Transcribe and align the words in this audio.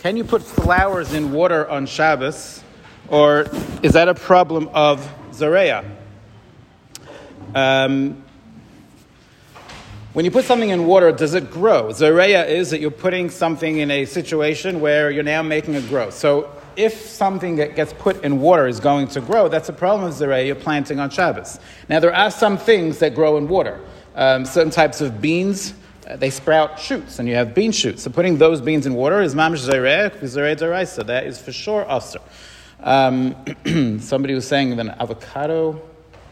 Can 0.00 0.16
you 0.16 0.22
put 0.22 0.42
flowers 0.42 1.12
in 1.12 1.32
water 1.32 1.68
on 1.68 1.84
Shabbos, 1.86 2.62
or 3.08 3.46
is 3.82 3.94
that 3.94 4.06
a 4.06 4.14
problem 4.14 4.68
of 4.72 5.00
Zareya? 5.32 5.84
Um, 7.52 8.22
when 10.12 10.24
you 10.24 10.30
put 10.30 10.44
something 10.44 10.70
in 10.70 10.86
water, 10.86 11.10
does 11.10 11.34
it 11.34 11.50
grow? 11.50 11.88
Zareya 11.88 12.48
is 12.48 12.70
that 12.70 12.80
you're 12.80 12.92
putting 12.92 13.28
something 13.28 13.78
in 13.78 13.90
a 13.90 14.04
situation 14.04 14.80
where 14.80 15.10
you're 15.10 15.24
now 15.24 15.42
making 15.42 15.74
it 15.74 15.88
grow. 15.88 16.10
So 16.10 16.48
if 16.76 16.94
something 16.94 17.56
that 17.56 17.74
gets 17.74 17.92
put 17.92 18.22
in 18.22 18.40
water 18.40 18.68
is 18.68 18.78
going 18.78 19.08
to 19.08 19.20
grow, 19.20 19.48
that's 19.48 19.68
a 19.68 19.72
problem 19.72 20.08
of 20.08 20.14
Zareya 20.14 20.46
you're 20.46 20.54
planting 20.54 21.00
on 21.00 21.10
Shabbos. 21.10 21.58
Now, 21.88 21.98
there 21.98 22.14
are 22.14 22.30
some 22.30 22.56
things 22.56 23.00
that 23.00 23.16
grow 23.16 23.36
in 23.36 23.48
water. 23.48 23.80
Um, 24.14 24.44
certain 24.44 24.70
types 24.70 25.00
of 25.00 25.20
beans, 25.20 25.74
uh, 26.08 26.16
they 26.16 26.30
sprout 26.30 26.78
shoots, 26.78 27.18
and 27.18 27.28
you 27.28 27.34
have 27.34 27.54
bean 27.54 27.72
shoots. 27.72 28.02
So 28.02 28.10
putting 28.10 28.38
those 28.38 28.60
beans 28.60 28.86
in 28.86 28.94
water 28.94 29.20
is 29.20 29.34
mamish 29.34 29.68
zereh, 29.68 31.06
that 31.06 31.26
is 31.26 31.40
for 31.40 31.52
sure 31.52 31.86
aser. 31.88 32.20
Um, 32.80 33.34
somebody 34.00 34.34
was 34.34 34.46
saying 34.46 34.70
that 34.70 34.78
an 34.78 34.90
avocado 34.90 35.82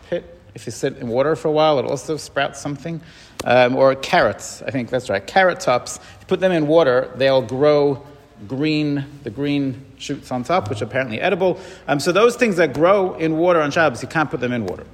pit, 0.08 0.38
if 0.54 0.64
you 0.64 0.72
sit 0.72 0.96
in 0.96 1.08
water 1.08 1.36
for 1.36 1.48
a 1.48 1.52
while, 1.52 1.78
it 1.78 1.84
also 1.84 2.16
sprouts 2.16 2.60
something. 2.60 3.00
Um, 3.44 3.76
or 3.76 3.94
carrots, 3.94 4.62
I 4.62 4.70
think 4.70 4.88
that's 4.88 5.10
right. 5.10 5.24
Carrot 5.24 5.60
tops, 5.60 5.96
if 5.96 6.20
you 6.20 6.26
put 6.26 6.40
them 6.40 6.52
in 6.52 6.66
water, 6.66 7.12
they'll 7.16 7.42
grow 7.42 8.04
green, 8.48 9.04
the 9.24 9.30
green 9.30 9.84
shoots 9.98 10.30
on 10.30 10.42
top, 10.42 10.70
which 10.70 10.80
are 10.80 10.86
apparently 10.86 11.20
edible. 11.20 11.60
Um, 11.86 12.00
so 12.00 12.12
those 12.12 12.36
things 12.36 12.56
that 12.56 12.72
grow 12.72 13.14
in 13.14 13.36
water 13.36 13.60
on 13.60 13.70
Shabbos, 13.70 14.02
you 14.02 14.08
can't 14.08 14.30
put 14.30 14.40
them 14.40 14.52
in 14.52 14.66
water. 14.66 14.86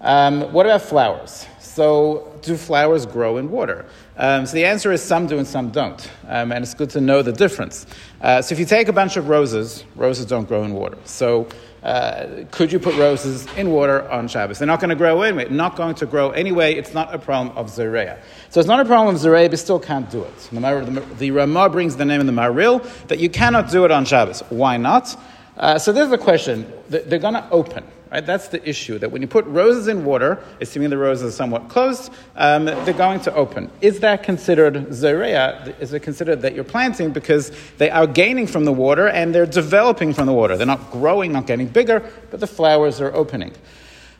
Um, 0.00 0.52
what 0.52 0.66
about 0.66 0.82
flowers? 0.82 1.46
So, 1.60 2.32
do 2.42 2.56
flowers 2.56 3.06
grow 3.06 3.36
in 3.36 3.50
water? 3.50 3.86
Um, 4.16 4.46
so, 4.46 4.54
the 4.54 4.64
answer 4.64 4.92
is 4.92 5.02
some 5.02 5.26
do 5.26 5.38
and 5.38 5.46
some 5.46 5.70
don't. 5.70 6.10
Um, 6.26 6.50
and 6.52 6.62
it's 6.64 6.74
good 6.74 6.90
to 6.90 7.00
know 7.00 7.22
the 7.22 7.32
difference. 7.32 7.86
Uh, 8.20 8.42
so, 8.42 8.52
if 8.52 8.58
you 8.58 8.64
take 8.64 8.88
a 8.88 8.92
bunch 8.92 9.16
of 9.16 9.28
roses, 9.28 9.84
roses 9.96 10.26
don't 10.26 10.46
grow 10.46 10.64
in 10.64 10.72
water. 10.72 10.98
So, 11.04 11.48
uh, 11.82 12.44
could 12.50 12.72
you 12.72 12.78
put 12.78 12.96
roses 12.96 13.46
in 13.56 13.70
water 13.70 14.08
on 14.10 14.26
Shabbos? 14.26 14.58
They're 14.58 14.66
not 14.66 14.80
going 14.80 14.90
to 14.90 14.96
grow 14.96 15.22
anyway. 15.22 15.48
Not 15.48 15.76
going 15.76 15.94
to 15.96 16.06
grow 16.06 16.30
anyway. 16.30 16.74
It's 16.74 16.92
not 16.92 17.14
a 17.14 17.18
problem 17.18 17.56
of 17.56 17.68
Zereya. 17.68 18.18
So 18.50 18.58
it's 18.60 18.66
not 18.66 18.80
a 18.80 18.84
problem 18.84 19.14
of 19.14 19.20
Zereya, 19.20 19.48
but 19.48 19.58
still 19.58 19.78
can't 19.78 20.10
do 20.10 20.22
it. 20.22 20.36
The, 20.50 21.04
the, 21.18 21.30
Ramah 21.30 21.70
brings 21.70 21.96
the 21.96 22.04
name 22.04 22.20
in 22.20 22.26
the 22.26 22.32
Maharil 22.32 22.84
that 23.06 23.20
you 23.20 23.30
cannot 23.30 23.70
do 23.70 23.84
it 23.84 23.90
on 23.90 24.04
Shabbos. 24.04 24.40
Why 24.48 24.76
not? 24.76 25.16
Uh, 25.56 25.78
so 25.78 25.92
there's 25.92 26.10
the 26.10 26.18
question. 26.18 26.70
They're 26.88 27.18
going 27.18 27.34
to 27.34 27.48
open. 27.50 27.84
Right? 28.10 28.24
That's 28.24 28.48
the 28.48 28.66
issue, 28.66 28.98
that 28.98 29.10
when 29.10 29.20
you 29.20 29.28
put 29.28 29.44
roses 29.46 29.88
in 29.88 30.04
water, 30.04 30.42
assuming 30.62 30.88
the 30.88 30.96
roses 30.96 31.34
are 31.34 31.36
somewhat 31.36 31.68
closed, 31.68 32.10
um, 32.36 32.64
they're 32.64 32.94
going 32.94 33.20
to 33.20 33.34
open. 33.34 33.70
Is 33.82 34.00
that 34.00 34.22
considered 34.22 34.74
zereya? 34.88 35.78
Is 35.78 35.92
it 35.92 36.00
considered 36.00 36.40
that 36.40 36.54
you're 36.54 36.64
planting 36.64 37.12
because 37.12 37.52
they 37.76 37.90
are 37.90 38.06
gaining 38.06 38.46
from 38.46 38.64
the 38.64 38.72
water 38.72 39.08
and 39.08 39.34
they're 39.34 39.44
developing 39.44 40.14
from 40.14 40.24
the 40.24 40.32
water? 40.32 40.56
They're 40.56 40.66
not 40.66 40.90
growing, 40.90 41.32
not 41.32 41.46
getting 41.46 41.66
bigger, 41.66 42.02
but 42.30 42.40
the 42.40 42.46
flowers 42.46 42.98
are 43.00 43.14
opening. 43.14 43.52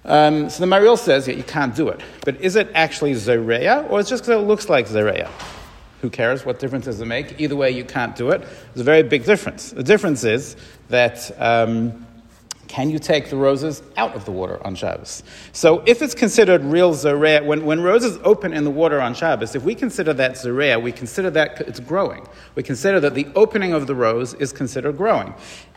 Um, 0.04 0.50
so 0.50 0.64
the 0.64 0.70
Maharil 0.70 0.98
says 0.98 1.26
yeah, 1.26 1.34
you 1.34 1.42
can't 1.42 1.74
do 1.74 1.88
it. 1.88 2.02
But 2.26 2.40
is 2.42 2.56
it 2.56 2.70
actually 2.74 3.12
zereya, 3.12 3.90
or 3.90 4.00
is 4.00 4.06
it 4.06 4.10
just 4.10 4.24
because 4.24 4.42
it 4.42 4.46
looks 4.46 4.68
like 4.68 4.86
zereya? 4.86 5.30
Who 6.02 6.10
cares? 6.10 6.44
What 6.44 6.58
difference 6.58 6.84
does 6.84 7.00
it 7.00 7.06
make? 7.06 7.40
Either 7.40 7.56
way, 7.56 7.70
you 7.70 7.84
can't 7.84 8.14
do 8.14 8.30
it. 8.30 8.40
There's 8.40 8.82
a 8.82 8.84
very 8.84 9.02
big 9.02 9.24
difference. 9.24 9.70
The 9.70 9.82
difference 9.82 10.24
is 10.24 10.56
that. 10.90 11.32
Um, 11.40 12.04
can 12.68 12.90
you 12.90 12.98
take 12.98 13.30
the 13.30 13.36
roses 13.36 13.82
out 13.96 14.14
of 14.14 14.24
the 14.24 14.30
water 14.30 14.64
on 14.64 14.74
Shabbos? 14.74 15.22
So 15.52 15.82
if 15.86 16.02
it's 16.02 16.14
considered 16.14 16.62
real 16.62 16.92
zareya, 16.92 17.44
when, 17.44 17.64
when 17.64 17.82
roses 17.82 18.18
open 18.22 18.52
in 18.52 18.64
the 18.64 18.70
water 18.70 19.00
on 19.00 19.14
Shabbos, 19.14 19.54
if 19.54 19.64
we 19.64 19.74
consider 19.74 20.12
that 20.12 20.32
zareya, 20.32 20.80
we 20.80 20.92
consider 20.92 21.30
that 21.30 21.62
it's 21.62 21.80
growing. 21.80 22.26
We 22.54 22.62
consider 22.62 23.00
that 23.00 23.14
the 23.14 23.26
opening 23.34 23.72
of 23.72 23.86
the 23.86 23.94
rose 23.94 24.34
is 24.34 24.52
considered 24.52 24.96
growing. 24.96 25.34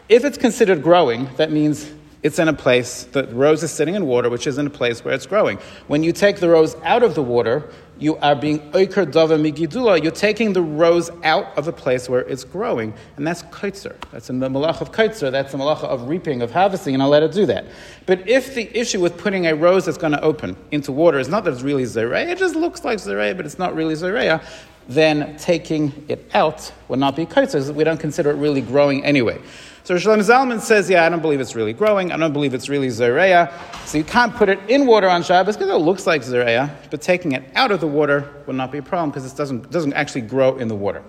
If 0.10 0.26
it's 0.26 0.38
considered 0.38 0.84
growing, 0.84 1.30
that 1.38 1.52
means 1.52 1.90
it's 2.24 2.38
in 2.38 2.48
a 2.48 2.54
place, 2.54 3.06
the 3.06 3.26
rose 3.28 3.64
is 3.64 3.72
sitting 3.72 3.96
in 3.96 4.06
water, 4.06 4.30
which 4.30 4.46
is 4.46 4.58
in 4.58 4.68
a 4.68 4.70
place 4.70 5.04
where 5.04 5.14
it's 5.14 5.26
growing. 5.26 5.58
When 5.88 6.04
you 6.04 6.12
take 6.12 6.40
the 6.40 6.50
rose 6.50 6.76
out 6.84 7.02
of 7.02 7.16
the 7.16 7.24
water, 7.24 7.70
you 8.02 8.18
are 8.18 8.36
being 8.36 8.60
oiker 8.72 9.06
migidula. 9.06 10.02
You're 10.02 10.12
taking 10.12 10.54
the 10.54 10.62
rose 10.62 11.12
out 11.24 11.56
of 11.56 11.68
a 11.68 11.72
place 11.72 12.10
where 12.10 12.22
it's 12.22 12.44
growing, 12.44 12.94
and 13.16 13.28
that's 13.28 13.44
kaitzer. 13.44 13.96
That's 14.12 14.30
in 14.32 14.40
the 14.40 14.50
malach 14.50 14.82
of 14.82 14.92
kaitzer. 14.92 15.32
That's 15.32 15.52
the 15.52 15.60
malach 15.60 15.84
of 15.84 16.10
reaping, 16.10 16.42
of 16.42 16.52
harvesting, 16.52 16.96
and 16.96 17.04
I'll 17.04 17.10
let 17.10 17.22
it 17.22 17.32
do 17.32 17.46
that. 17.46 17.66
But 18.08 18.28
if 18.28 18.56
the 18.56 18.76
issue 18.76 19.00
with 19.00 19.18
putting 19.18 19.46
a 19.46 19.56
rose 19.56 19.86
that's 19.86 20.00
going 20.00 20.14
to 20.14 20.22
open 20.22 20.58
into 20.72 20.92
water 20.92 21.20
is 21.20 21.30
not 21.30 21.44
that 21.44 21.54
it's 21.54 21.62
really 21.62 21.84
zereya, 21.84 22.30
it 22.30 22.40
just 22.40 22.56
looks 22.56 22.84
like 22.84 22.98
zereya, 22.98 23.38
but 23.38 23.46
it's 23.46 23.60
not 23.60 23.76
really 23.76 23.94
zereya, 23.94 24.44
then 24.90 25.38
taking 25.38 25.94
it 26.08 26.28
out 26.34 26.72
would 26.88 27.00
not 27.00 27.16
be 27.16 27.28
kaitzer. 27.28 27.72
We 27.74 27.84
don't 27.84 28.00
consider 28.00 28.32
it 28.32 28.36
really 28.36 28.62
growing 28.62 29.06
anyway. 29.06 29.40
So 29.84 29.96
Shlomo 29.96 30.20
Zalman 30.20 30.60
says, 30.60 30.90
yeah, 30.90 31.06
I 31.06 31.10
don't 31.10 31.22
believe 31.22 31.42
it's 31.42 31.56
really 31.56 31.74
growing. 31.74 32.12
I 32.12 32.18
don't 32.18 32.34
believe 32.34 32.54
it's 32.54 32.70
really 32.70 32.90
Zereya. 32.90 33.52
So 33.88 33.98
you 33.98 34.04
can't 34.04 34.34
put 34.36 34.48
it 34.48 34.60
in 34.68 34.86
water 34.86 35.10
on 35.10 35.24
Shabbos 35.24 35.58
because 35.58 35.72
it 35.72 35.78
looks 35.78 36.06
like 36.06 36.22
Zereya, 36.22 36.70
but 36.92 37.02
taking 37.02 37.32
it 37.32 37.44
out 37.56 37.72
of 37.72 37.82
the 37.82 37.88
water 37.88 38.32
would 38.46 38.56
not 38.56 38.72
be 38.72 38.78
a 38.78 38.84
problem 38.84 39.10
because 39.10 39.32
it 39.32 39.36
doesn't, 39.36 39.72
doesn't 39.72 39.94
actually 39.94 40.22
grow 40.22 40.58
in 40.58 40.68
the 40.68 40.76
water. 40.76 41.04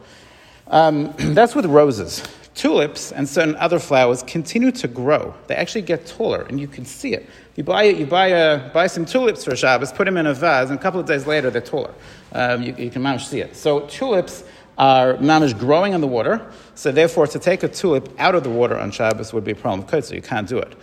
Um, 0.68 1.12
that's 1.18 1.54
with 1.54 1.66
roses. 1.66 2.22
Tulips 2.54 3.12
and 3.12 3.28
certain 3.28 3.56
other 3.56 3.78
flowers 3.78 4.22
continue 4.22 4.70
to 4.72 4.88
grow. 4.88 5.34
They 5.46 5.54
actually 5.54 5.82
get 5.82 6.06
taller, 6.06 6.42
and 6.42 6.60
you 6.60 6.68
can 6.68 6.84
see 6.84 7.14
it. 7.14 7.28
You 7.56 7.64
buy, 7.64 7.84
it, 7.84 7.96
you 7.98 8.06
buy, 8.06 8.28
a, 8.28 8.70
buy 8.70 8.86
some 8.86 9.04
tulips 9.04 9.44
for 9.44 9.54
Shabbos, 9.54 9.92
put 9.92 10.04
them 10.04 10.16
in 10.16 10.26
a 10.26 10.34
vase, 10.34 10.70
and 10.70 10.78
a 10.78 10.82
couple 10.82 11.00
of 11.00 11.06
days 11.06 11.26
later 11.26 11.50
they're 11.50 11.60
taller. 11.60 11.92
Um, 12.32 12.62
you, 12.62 12.74
you 12.76 12.90
can 12.90 13.02
manage 13.02 13.24
to 13.24 13.28
see 13.28 13.40
it. 13.40 13.56
So 13.56 13.80
tulips 13.86 14.44
are 14.78 15.14
mamish 15.14 15.58
growing 15.58 15.92
in 15.92 16.00
the 16.00 16.06
water. 16.06 16.46
So 16.74 16.92
therefore, 16.92 17.26
to 17.28 17.38
take 17.38 17.62
a 17.62 17.68
tulip 17.68 18.08
out 18.18 18.34
of 18.34 18.42
the 18.42 18.50
water 18.50 18.78
on 18.78 18.90
Shabbos 18.90 19.32
would 19.32 19.44
be 19.44 19.52
a 19.52 19.56
problem 19.56 19.86
of 19.86 20.04
so 20.04 20.14
You 20.14 20.22
can't 20.22 20.48
do 20.48 20.58
it. 20.58 20.74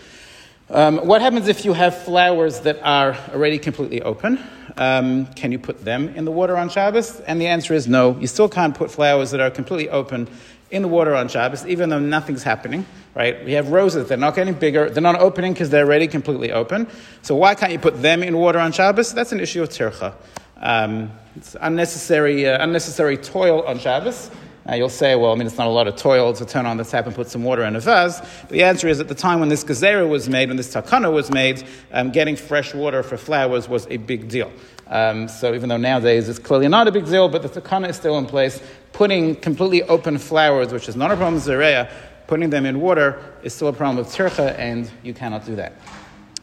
Um, 0.69 0.99
what 0.99 1.21
happens 1.21 1.47
if 1.47 1.65
you 1.65 1.73
have 1.73 1.97
flowers 2.03 2.59
that 2.59 2.79
are 2.83 3.17
already 3.33 3.57
completely 3.57 4.03
open? 4.03 4.39
Um, 4.77 5.25
can 5.33 5.51
you 5.51 5.57
put 5.57 5.83
them 5.83 6.09
in 6.09 6.25
the 6.25 6.31
water 6.31 6.55
on 6.55 6.69
Shabbos? 6.69 7.19
And 7.21 7.41
the 7.41 7.47
answer 7.47 7.73
is 7.73 7.87
no. 7.87 8.15
You 8.19 8.27
still 8.27 8.47
can't 8.47 8.75
put 8.75 8.91
flowers 8.91 9.31
that 9.31 9.39
are 9.39 9.49
completely 9.49 9.89
open 9.89 10.29
in 10.71 10.83
the 10.83 10.87
water 10.87 11.15
on 11.15 11.27
Shabbos, 11.27 11.65
even 11.65 11.89
though 11.89 11.99
nothing's 11.99 12.43
happening, 12.43 12.85
right? 13.15 13.43
We 13.43 13.53
have 13.53 13.71
roses, 13.71 14.07
they're 14.07 14.17
not 14.17 14.35
getting 14.35 14.53
bigger, 14.53 14.89
they're 14.89 15.01
not 15.01 15.19
opening 15.19 15.53
because 15.53 15.71
they're 15.71 15.85
already 15.85 16.07
completely 16.07 16.51
open. 16.51 16.87
So 17.23 17.35
why 17.35 17.55
can't 17.55 17.71
you 17.71 17.79
put 17.79 18.01
them 18.01 18.21
in 18.21 18.37
water 18.37 18.59
on 18.59 18.71
Shabbos? 18.71 19.13
That's 19.13 19.31
an 19.31 19.39
issue 19.39 19.63
of 19.63 19.69
tircha. 19.69 20.13
Um, 20.59 21.11
it's 21.35 21.55
unnecessary, 21.61 22.47
uh, 22.47 22.63
unnecessary 22.63 23.17
toil 23.17 23.63
on 23.63 23.79
Shabbos. 23.79 24.29
Uh, 24.69 24.75
you'll 24.75 24.89
say, 24.89 25.15
well, 25.15 25.31
I 25.31 25.35
mean, 25.35 25.47
it's 25.47 25.57
not 25.57 25.67
a 25.67 25.71
lot 25.71 25.87
of 25.87 25.95
toil 25.95 26.33
to 26.33 26.45
turn 26.45 26.65
on 26.65 26.77
the 26.77 26.83
tap 26.83 27.07
and 27.07 27.15
put 27.15 27.27
some 27.27 27.43
water 27.43 27.63
in 27.63 27.75
a 27.75 27.79
vase. 27.79 28.19
But 28.41 28.49
the 28.49 28.63
answer 28.63 28.87
is 28.87 28.99
at 28.99 29.07
the 29.07 29.15
time 29.15 29.39
when 29.39 29.49
this 29.49 29.63
gazera 29.63 30.07
was 30.07 30.29
made, 30.29 30.49
when 30.49 30.57
this 30.57 30.73
takana 30.73 31.11
was 31.11 31.31
made, 31.31 31.63
um, 31.91 32.11
getting 32.11 32.35
fresh 32.35 32.73
water 32.73 33.01
for 33.01 33.17
flowers 33.17 33.67
was 33.67 33.87
a 33.89 33.97
big 33.97 34.27
deal. 34.27 34.51
Um, 34.87 35.27
so 35.27 35.55
even 35.55 35.69
though 35.69 35.77
nowadays 35.77 36.29
it's 36.29 36.39
clearly 36.39 36.67
not 36.67 36.87
a 36.87 36.91
big 36.91 37.05
deal, 37.05 37.29
but 37.29 37.41
the 37.41 37.61
takana 37.61 37.89
is 37.89 37.95
still 37.95 38.17
in 38.17 38.25
place. 38.25 38.61
Putting 38.91 39.35
completely 39.37 39.83
open 39.83 40.17
flowers, 40.17 40.71
which 40.71 40.89
is 40.89 40.95
not 40.95 41.09
a 41.09 41.15
problem 41.15 41.35
with 41.35 41.45
zereya, 41.45 41.91
putting 42.27 42.49
them 42.49 42.65
in 42.65 42.79
water 42.79 43.19
is 43.41 43.55
still 43.55 43.69
a 43.69 43.73
problem 43.73 43.97
with 43.97 44.07
tircha, 44.13 44.55
and 44.59 44.91
you 45.03 45.13
cannot 45.15 45.45
do 45.45 45.55
that. 45.55 45.73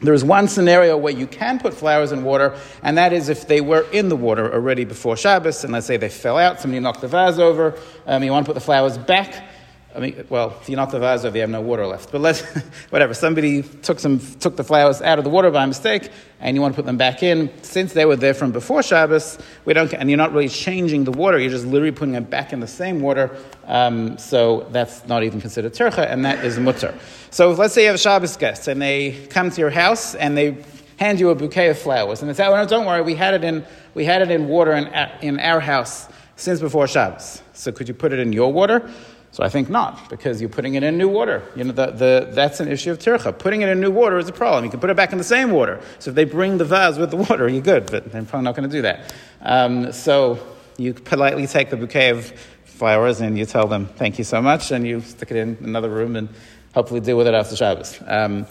There 0.01 0.13
is 0.13 0.23
one 0.23 0.47
scenario 0.47 0.95
where 0.95 1.13
you 1.13 1.25
can 1.25 1.59
put 1.59 1.73
flowers 1.73 2.11
in 2.11 2.23
water, 2.23 2.55
and 2.83 2.97
that 2.97 3.13
is 3.13 3.29
if 3.29 3.47
they 3.47 3.61
were 3.61 3.87
in 3.91 4.09
the 4.09 4.15
water 4.15 4.53
already 4.53 4.85
before 4.85 5.17
Shabbos, 5.17 5.63
and 5.63 5.73
let's 5.73 5.87
say 5.87 5.97
they 5.97 6.09
fell 6.09 6.37
out, 6.37 6.61
somebody 6.61 6.79
knocked 6.79 7.01
the 7.01 7.07
vase 7.07 7.39
over, 7.39 7.75
um, 8.05 8.23
you 8.23 8.31
want 8.31 8.45
to 8.45 8.49
put 8.49 8.53
the 8.53 8.63
flowers 8.63 8.97
back. 8.97 9.49
I 9.95 9.99
mean, 9.99 10.25
well, 10.29 10.55
if 10.61 10.69
you 10.69 10.75
knock 10.75 10.91
the 10.91 10.97
over, 10.97 11.29
you 11.29 11.41
have 11.41 11.49
no 11.49 11.61
water 11.61 11.85
left. 11.87 12.11
But 12.11 12.21
let's, 12.21 12.41
whatever, 12.89 13.13
somebody 13.13 13.63
took, 13.63 13.99
some, 13.99 14.19
took 14.39 14.55
the 14.55 14.63
flowers 14.63 15.01
out 15.01 15.17
of 15.17 15.23
the 15.23 15.29
water 15.29 15.49
by 15.49 15.65
mistake, 15.65 16.11
and 16.39 16.55
you 16.55 16.61
want 16.61 16.75
to 16.75 16.75
put 16.75 16.85
them 16.85 16.97
back 16.97 17.23
in. 17.23 17.51
Since 17.63 17.93
they 17.93 18.05
were 18.05 18.15
there 18.15 18.35
from 18.35 18.51
before 18.51 18.83
Shabbos, 18.83 19.39
we 19.65 19.73
don't, 19.73 19.91
and 19.93 20.09
you're 20.09 20.17
not 20.17 20.33
really 20.33 20.49
changing 20.49 21.05
the 21.05 21.11
water, 21.11 21.39
you're 21.39 21.49
just 21.49 21.65
literally 21.65 21.93
putting 21.93 22.11
them 22.11 22.25
back 22.25 22.53
in 22.53 22.59
the 22.59 22.67
same 22.67 23.01
water. 23.01 23.35
Um, 23.65 24.17
so 24.17 24.67
that's 24.71 25.07
not 25.07 25.23
even 25.23 25.41
considered 25.41 25.73
tircha, 25.73 26.11
and 26.11 26.23
that 26.25 26.45
is 26.45 26.57
mutar. 26.57 26.93
So 27.31 27.51
let's 27.51 27.73
say 27.73 27.81
you 27.81 27.87
have 27.87 27.95
a 27.95 27.99
Shabbos 27.99 28.37
guest, 28.37 28.67
and 28.67 28.81
they 28.81 29.25
come 29.27 29.49
to 29.49 29.61
your 29.61 29.71
house, 29.71 30.13
and 30.13 30.37
they 30.37 30.57
hand 30.97 31.19
you 31.19 31.29
a 31.29 31.35
bouquet 31.35 31.69
of 31.69 31.79
flowers, 31.79 32.21
and 32.21 32.29
they 32.29 32.33
say, 32.33 32.45
"Oh 32.45 32.55
no, 32.55 32.67
don't 32.67 32.85
worry, 32.85 33.01
we 33.01 33.15
had 33.15 33.33
it 33.33 33.43
in, 33.43 33.65
we 33.93 34.05
had 34.05 34.21
it 34.21 34.29
in 34.29 34.47
water 34.47 34.73
in, 34.73 34.87
in 35.21 35.39
our 35.39 35.59
house 35.59 36.07
since 36.35 36.59
before 36.59 36.87
Shabbos. 36.87 37.41
So 37.53 37.71
could 37.71 37.87
you 37.87 37.93
put 37.93 38.13
it 38.13 38.19
in 38.19 38.31
your 38.33 38.51
water?" 38.53 38.91
So 39.37 39.43
I 39.43 39.49
think 39.49 39.69
not, 39.69 40.09
because 40.09 40.41
you're 40.41 40.49
putting 40.49 40.73
it 40.73 40.81
in 40.81 40.97
new 40.97 41.07
water. 41.07 41.43
You 41.55 41.65
know, 41.65 41.71
the, 41.71 41.91
the, 41.91 42.29
that's 42.31 42.59
an 42.59 42.69
issue 42.69 42.89
of 42.89 42.97
tircha. 42.97 43.37
Putting 43.37 43.61
it 43.61 43.69
in 43.69 43.79
new 43.79 43.91
water 43.91 44.17
is 44.17 44.27
a 44.27 44.31
problem. 44.31 44.63
You 44.63 44.71
can 44.71 44.79
put 44.79 44.89
it 44.89 44.97
back 44.97 45.11
in 45.11 45.19
the 45.19 45.23
same 45.23 45.51
water. 45.51 45.79
So 45.99 46.09
if 46.09 46.15
they 46.15 46.23
bring 46.23 46.57
the 46.57 46.65
vase 46.65 46.97
with 46.97 47.11
the 47.11 47.17
water, 47.17 47.47
you're 47.47 47.61
good, 47.61 47.85
but 47.85 48.11
they're 48.11 48.23
probably 48.23 48.45
not 48.45 48.55
going 48.55 48.67
to 48.67 48.75
do 48.75 48.81
that. 48.81 49.13
Um, 49.43 49.91
so 49.91 50.39
you 50.77 50.95
politely 50.95 51.45
take 51.45 51.69
the 51.69 51.77
bouquet 51.77 52.09
of 52.09 52.31
flowers 52.65 53.21
and 53.21 53.37
you 53.37 53.45
tell 53.45 53.67
them, 53.67 53.85
thank 53.85 54.17
you 54.17 54.23
so 54.23 54.41
much, 54.41 54.71
and 54.71 54.87
you 54.87 55.01
stick 55.01 55.29
it 55.29 55.37
in 55.37 55.55
another 55.61 55.91
room 55.91 56.15
and 56.15 56.29
hopefully 56.73 56.99
deal 56.99 57.15
with 57.15 57.27
it 57.27 57.35
after 57.35 57.55
Shabbos. 57.55 58.01
Um, 58.07 58.47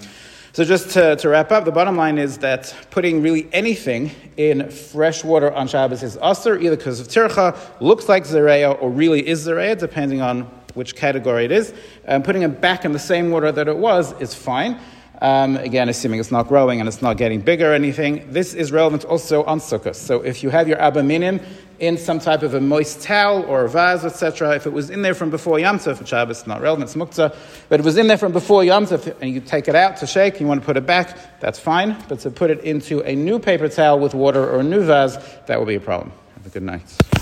so 0.53 0.63
just 0.63 0.91
to, 0.91 1.17
to, 1.17 1.29
wrap 1.29 1.51
up, 1.51 1.65
the 1.65 1.73
bottom 1.73 1.97
line 1.97 2.17
is 2.17 2.39
that 2.39 2.73
putting 2.93 3.23
really 3.23 3.49
anything 3.53 4.13
in 4.37 4.71
fresh 4.71 5.25
water 5.25 5.53
on 5.53 5.67
Shabbos 5.67 6.05
is 6.05 6.17
usher, 6.23 6.57
either 6.57 6.77
because 6.77 7.01
of 7.01 7.09
tircha, 7.09 7.59
looks 7.81 8.09
like 8.09 8.23
zereya, 8.23 8.81
or 8.81 8.89
really 8.89 9.27
is 9.27 9.49
zereya, 9.49 9.77
depending 9.77 10.21
on 10.21 10.49
which 10.77 10.95
category 10.95 11.45
it 11.45 11.53
is. 11.53 11.75
Um, 12.07 12.23
putting 12.23 12.43
it 12.43 12.61
back 12.61 12.85
in 12.85 12.93
the 12.93 12.99
same 12.99 13.31
water 13.31 13.51
that 13.51 13.69
it 13.69 13.77
was 13.77 14.13
is 14.21 14.35
fine. 14.35 14.79
Um, 15.21 15.57
again, 15.57 15.89
assuming 15.89 16.21
it's 16.21 16.31
not 16.31 16.47
growing 16.49 16.81
and 16.81 16.89
it's 16.89 17.01
not 17.01 17.17
getting 17.17 17.41
bigger 17.41 17.73
or 17.73 17.75
anything. 17.75 18.31
This 18.33 18.53
is 18.53 18.71
relevant 18.71 19.05
also 19.05 19.45
on 19.45 19.61
Sukkot. 19.61 19.95
So 19.95 20.21
if 20.21 20.43
you 20.43 20.51
have 20.51 20.69
your 20.69 20.81
Arba 20.81 21.03
Minim 21.03 21.41
in 21.79 21.97
some 21.97 22.19
type 22.19 22.43
of 22.43 22.55
a 22.55 22.61
moist 22.61 23.03
towel 23.03 23.43
or 23.45 23.65
a 23.65 23.69
vase, 23.69 24.05
etc., 24.05 24.55
if 24.57 24.67
it 24.67 24.73
was 24.73 24.91
in 24.91 25.03
there 25.03 25.15
from 25.15 25.31
before 25.31 25.59
Yom 25.59 25.79
Tov, 25.79 26.07
Shabbos 26.07 26.47
not 26.47 26.61
relevant, 26.61 26.89
it's 26.89 26.97
Muktzah, 26.97 27.35
but 27.69 27.81
it 27.81 27.83
was 27.85 27.97
in 27.97 28.07
there 28.09 28.19
from 28.19 28.33
before 28.33 28.65
Yom 28.65 28.87
Tov 28.87 29.15
and 29.21 29.33
you 29.33 29.41
take 29.41 29.69
it 29.69 29.75
out 29.75 29.97
to 29.99 30.07
shake, 30.07 30.35
and 30.35 30.43
you 30.43 30.47
want 30.47 30.61
to 30.61 30.67
put 30.67 30.77
it 30.77 30.87
back, 30.87 31.41
that's 31.41 31.59
fine. 31.59 31.97
But 32.09 32.21
to 32.21 32.31
put 32.31 32.51
it 32.51 32.61
into 32.61 33.01
a 33.01 33.15
new 33.15 33.39
paper 33.39 33.69
towel 33.69 33.99
with 33.99 34.15
water 34.15 34.49
or 34.49 34.61
a 34.61 34.65
new 34.65 34.85
vase, 34.85 35.17
that 35.47 35.59
will 35.59 35.67
be 35.67 35.77
a 35.77 35.81
problem. 35.81 36.13
Have 36.35 36.47
a 36.47 36.51
good 36.51 36.63
night. 36.63 37.16